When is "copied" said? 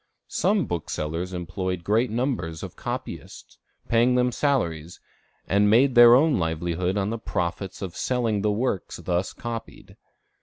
9.31-9.97